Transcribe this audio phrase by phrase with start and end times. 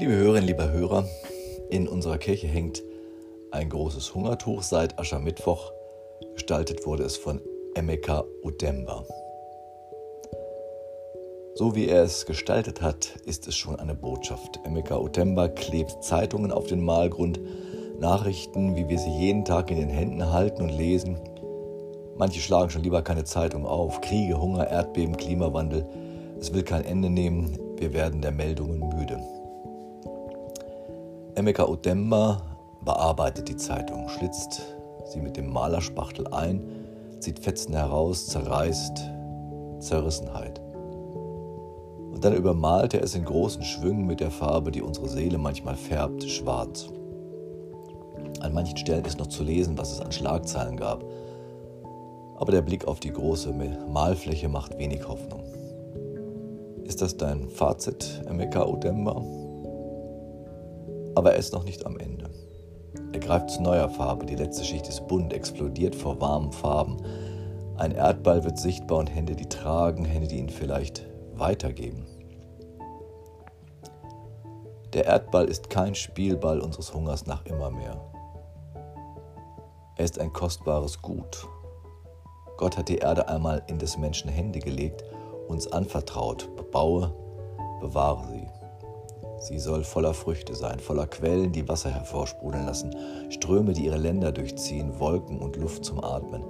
[0.00, 1.08] Liebe Hörerinnen, lieber Hörer,
[1.70, 2.84] in unserer Kirche hängt
[3.50, 5.72] ein großes Hungertuch seit Aschermittwoch.
[6.34, 7.40] Gestaltet wurde es von
[7.74, 9.04] Emeka Udemba.
[11.54, 14.60] So wie er es gestaltet hat, ist es schon eine Botschaft.
[14.64, 17.40] Emeka Udemba klebt Zeitungen auf den Malgrund,
[17.98, 21.18] Nachrichten, wie wir sie jeden Tag in den Händen halten und lesen.
[22.16, 24.00] Manche schlagen schon lieber keine Zeitung auf.
[24.00, 25.84] Kriege, Hunger, Erdbeben, Klimawandel.
[26.38, 27.58] Es will kein Ende nehmen.
[27.78, 29.20] Wir werden der Meldungen müde.
[31.38, 32.42] Emeka Udemba
[32.84, 34.60] bearbeitet die Zeitung, schlitzt
[35.04, 36.60] sie mit dem Malerspachtel ein,
[37.20, 39.08] zieht Fetzen heraus, zerreißt
[39.78, 40.60] Zerrissenheit.
[42.12, 45.76] Und dann übermalt er es in großen Schwüngen mit der Farbe, die unsere Seele manchmal
[45.76, 46.88] färbt, schwarz.
[48.40, 51.04] An manchen Stellen ist noch zu lesen, was es an Schlagzeilen gab.
[52.36, 53.54] Aber der Blick auf die große
[53.88, 55.44] Malfläche macht wenig Hoffnung.
[56.82, 59.22] Ist das dein Fazit, Emeka Udemba?
[61.18, 62.30] Aber er ist noch nicht am Ende.
[63.12, 66.96] Er greift zu neuer Farbe, die letzte Schicht ist bunt, explodiert vor warmen Farben.
[67.76, 72.06] Ein Erdball wird sichtbar und Hände, die tragen, Hände, die ihn vielleicht weitergeben.
[74.92, 78.00] Der Erdball ist kein Spielball unseres Hungers nach immer mehr.
[79.96, 81.48] Er ist ein kostbares Gut.
[82.58, 85.02] Gott hat die Erde einmal in des Menschen Hände gelegt,
[85.48, 87.12] uns anvertraut, bebaue,
[87.80, 88.57] bewahre sie.
[89.48, 92.94] Sie soll voller Früchte sein, voller Quellen, die Wasser hervorsprudeln lassen,
[93.30, 96.44] Ströme, die ihre Länder durchziehen, Wolken und Luft zum Atmen,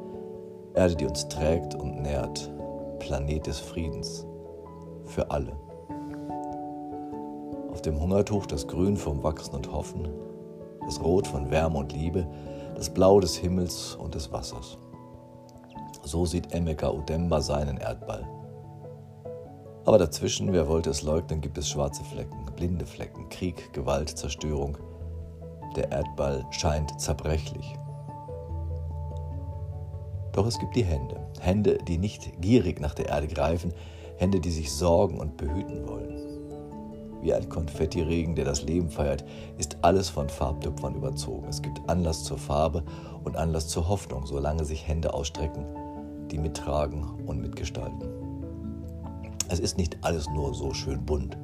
[0.75, 2.51] Erde, die uns trägt und nährt,
[2.99, 4.27] Planet des Friedens,
[5.05, 5.53] für alle.
[7.71, 10.09] Auf dem Hungertuch das Grün vom Wachsen und Hoffen,
[10.85, 12.27] das Rot von Wärme und Liebe,
[12.75, 14.77] das Blau des Himmels und des Wassers.
[16.03, 18.29] So sieht Emeka Udemba seinen Erdball.
[19.89, 24.77] Aber dazwischen, wer wollte es leugnen, gibt es schwarze Flecken, blinde Flecken, Krieg, Gewalt, Zerstörung.
[25.76, 27.75] Der Erdball scheint zerbrechlich.
[30.32, 33.72] Doch es gibt die Hände, Hände, die nicht gierig nach der Erde greifen,
[34.19, 36.21] Hände, die sich sorgen und behüten wollen.
[37.22, 39.25] Wie ein Konfettiregen, der das Leben feiert,
[39.56, 41.48] ist alles von Farbtupfern überzogen.
[41.48, 42.84] Es gibt Anlass zur Farbe
[43.25, 45.65] und Anlass zur Hoffnung, solange sich Hände ausstrecken,
[46.31, 48.18] die mittragen und mitgestalten.
[49.50, 51.36] Es ist nicht alles nur so schön bunt.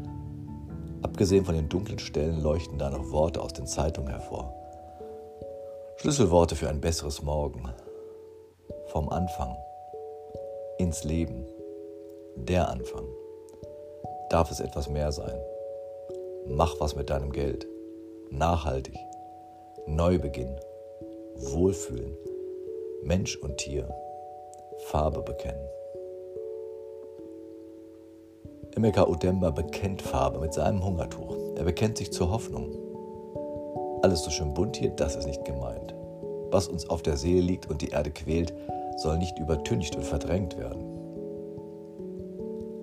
[1.03, 4.54] Abgesehen von den dunklen Stellen leuchten da noch Worte aus den Zeitungen hervor.
[5.97, 7.72] Schlüsselworte für ein besseres Morgen.
[8.88, 9.56] Vom Anfang.
[10.78, 11.47] Ins Leben.
[12.37, 13.06] Der Anfang.
[14.28, 15.38] Darf es etwas mehr sein?
[16.47, 17.66] Mach was mit deinem Geld.
[18.31, 18.98] Nachhaltig.
[19.86, 20.60] Neubeginn.
[21.36, 22.16] Wohlfühlen.
[23.03, 23.88] Mensch und Tier.
[24.86, 25.69] Farbe bekennen.
[28.77, 31.37] Emeka Udemba bekennt Farbe mit seinem Hungertuch.
[31.55, 32.71] Er bekennt sich zur Hoffnung.
[34.03, 35.95] Alles so schön bunt hier, das ist nicht gemeint.
[36.51, 38.53] Was uns auf der Seele liegt und die Erde quält,
[38.97, 40.83] soll nicht übertüncht und verdrängt werden.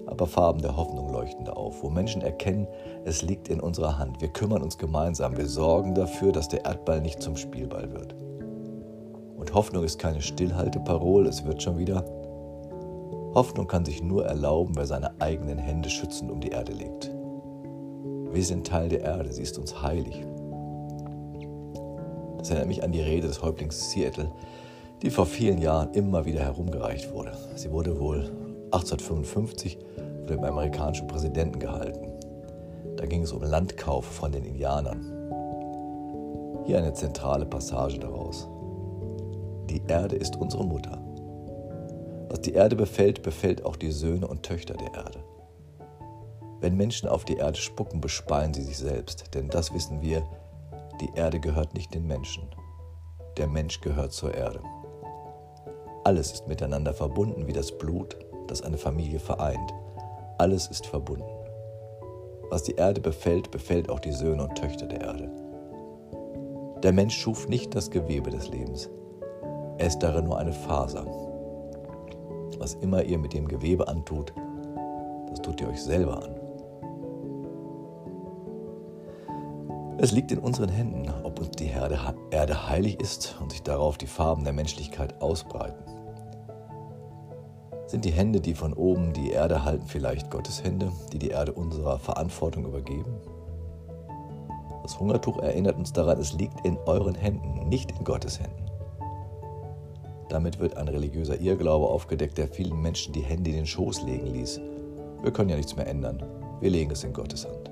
[0.06, 2.68] Aber Farben der Hoffnung leuchten da auf, wo Menschen erkennen,
[3.04, 4.22] es liegt in unserer Hand.
[4.22, 8.16] Wir kümmern uns gemeinsam, wir sorgen dafür, dass der Erdball nicht zum Spielball wird.
[9.36, 12.06] Und Hoffnung ist keine Stillhalteparole, es wird schon wieder,
[13.34, 17.10] Hoffnung kann sich nur erlauben, wer seine eigenen Hände schützend um die Erde legt.
[18.32, 20.26] Wir sind Teil der Erde, sie ist uns heilig.
[22.38, 24.32] Das erinnert mich an die Rede des Häuptlings Seattle,
[25.02, 27.32] die vor vielen Jahren immer wieder herumgereicht wurde.
[27.56, 28.32] Sie wurde wohl
[28.72, 29.78] 1855
[30.26, 32.12] von dem amerikanischen Präsidenten gehalten.
[32.98, 35.06] Da ging es um Landkauf von den Indianern.
[36.66, 38.48] Hier eine zentrale Passage daraus.
[39.70, 41.02] Die Erde ist unsere Mutter.
[42.32, 45.22] Was die Erde befällt, befällt auch die Söhne und Töchter der Erde.
[46.62, 50.24] Wenn Menschen auf die Erde spucken, bespeien sie sich selbst, denn das wissen wir,
[51.02, 52.48] die Erde gehört nicht den Menschen.
[53.36, 54.62] Der Mensch gehört zur Erde.
[56.06, 58.16] Alles ist miteinander verbunden wie das Blut,
[58.48, 59.74] das eine Familie vereint.
[60.38, 61.28] Alles ist verbunden.
[62.50, 65.30] Was die Erde befällt, befällt auch die Söhne und Töchter der Erde.
[66.82, 68.90] Der Mensch schuf nicht das Gewebe des Lebens.
[69.78, 71.31] Er ist darin nur eine Faser,
[72.62, 74.34] was immer ihr mit dem Gewebe antut,
[75.30, 76.36] das tut ihr euch selber an.
[79.98, 84.08] Es liegt in unseren Händen, ob uns die Erde heilig ist und sich darauf die
[84.08, 85.84] Farben der Menschlichkeit ausbreiten.
[87.88, 91.54] Sind die Hände, die von oben die Erde halten, vielleicht Gottes Hände, die die Erde
[91.54, 93.16] unserer Verantwortung übergeben?
[94.84, 98.61] Das Hungertuch erinnert uns daran, es liegt in euren Händen, nicht in Gottes Händen.
[100.32, 104.28] Damit wird ein religiöser Irrglaube aufgedeckt, der vielen Menschen die Hände in den Schoß legen
[104.28, 104.62] ließ.
[105.24, 106.24] Wir können ja nichts mehr ändern.
[106.62, 107.70] Wir legen es in Gottes Hand.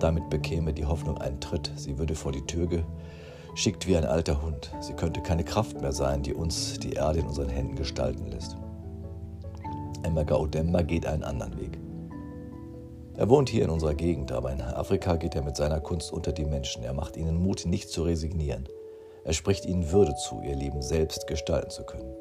[0.00, 1.70] Damit bekäme die Hoffnung einen Tritt.
[1.76, 2.66] Sie würde vor die Tür
[3.54, 4.72] geschickt wie ein alter Hund.
[4.80, 8.56] Sie könnte keine Kraft mehr sein, die uns die Erde in unseren Händen gestalten lässt.
[10.02, 11.78] Emmerga Odemba geht einen anderen Weg.
[13.14, 16.32] Er wohnt hier in unserer Gegend, aber in Afrika geht er mit seiner Kunst unter
[16.32, 16.82] die Menschen.
[16.82, 18.64] Er macht ihnen Mut, nicht zu resignieren.
[19.24, 22.14] Er spricht ihnen Würde zu, ihr Leben selbst gestalten zu können.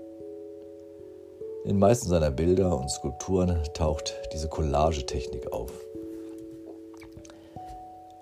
[1.64, 5.72] In den meisten seiner Bilder und Skulpturen taucht diese Collagetechnik auf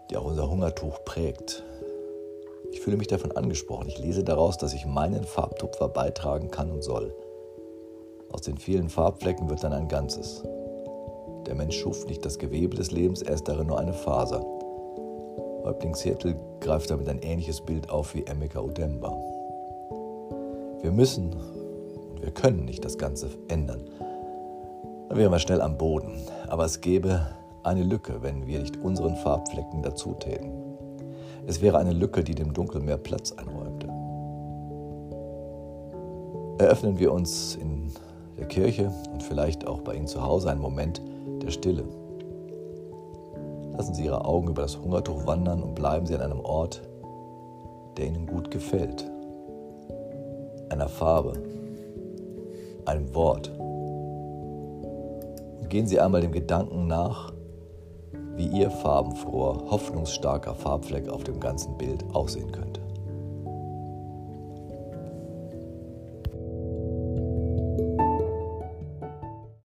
[0.09, 1.63] die auch unser Hungertuch prägt.
[2.71, 3.87] Ich fühle mich davon angesprochen.
[3.87, 7.13] Ich lese daraus, dass ich meinen Farbtupfer beitragen kann und soll.
[8.31, 10.43] Aus den vielen Farbflecken wird dann ein Ganzes.
[11.45, 14.45] Der Mensch schuf nicht das Gewebe des Lebens, er ist darin nur eine Faser.
[15.69, 19.15] Häuptling Seattle greift damit ein ähnliches Bild auf wie Emeka Udemba.
[20.81, 23.87] Wir müssen und wir können nicht das Ganze ändern.
[23.99, 26.23] Dann wären wir schnell am Boden.
[26.47, 27.27] Aber es gäbe
[27.61, 30.49] eine Lücke, wenn wir nicht unseren Farbflecken dazu täten.
[31.45, 33.85] Es wäre eine Lücke, die dem Dunkel mehr Platz einräumte.
[36.57, 37.91] Eröffnen wir uns in
[38.39, 40.99] der Kirche und vielleicht auch bei Ihnen zu Hause einen Moment
[41.43, 41.83] der Stille.
[43.79, 46.81] Lassen Sie Ihre Augen über das Hungertuch wandern und bleiben Sie an einem Ort,
[47.95, 49.09] der Ihnen gut gefällt.
[50.69, 51.41] Einer Farbe,
[52.83, 53.49] einem Wort.
[55.61, 57.31] Und gehen Sie einmal dem Gedanken nach,
[58.35, 62.81] wie Ihr farbenfroher, hoffnungsstarker Farbfleck auf dem ganzen Bild aussehen könnte.